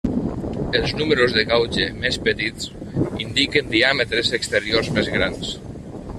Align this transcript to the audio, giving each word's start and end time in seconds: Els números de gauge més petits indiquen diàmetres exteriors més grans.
Els 0.77 0.93
números 1.01 1.35
de 1.35 1.43
gauge 1.51 1.85
més 2.05 2.17
petits 2.29 2.73
indiquen 3.27 3.71
diàmetres 3.77 4.35
exteriors 4.41 4.91
més 4.99 5.13
grans. 5.21 5.55